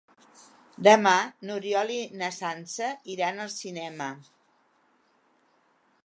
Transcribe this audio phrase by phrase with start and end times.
[0.85, 1.11] Demà
[1.49, 4.07] n'Oriol i na Sança iran al cinema.